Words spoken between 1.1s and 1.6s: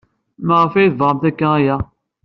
akk